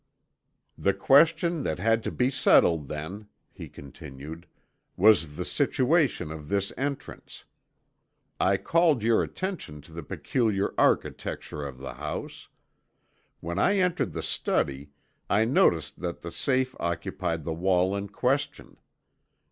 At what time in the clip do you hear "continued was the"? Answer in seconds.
3.69-5.45